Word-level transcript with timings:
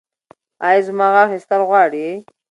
ایا 0.67 0.81
زما 0.87 1.07
غاښ 1.13 1.29
ایستل 1.33 1.61
غواړي؟ 1.69 2.07